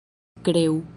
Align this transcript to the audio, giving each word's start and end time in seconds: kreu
kreu 0.43 0.81